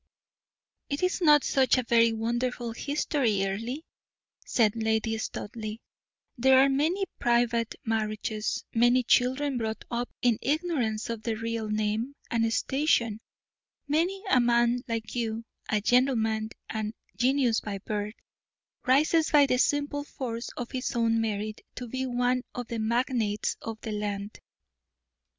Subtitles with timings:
[0.89, 3.81] "It is not such a very wonderful history, Earle,"
[4.43, 5.77] said Lady Studleigh;
[6.39, 12.15] "there are many private marriages, many children brought up in ignorance of their real name
[12.31, 13.19] and station;
[13.87, 18.15] many a man like you a gentleman and genius by birth
[18.87, 23.55] rises by the simple force of his own merit to be one of the magnates
[23.61, 24.39] of the land."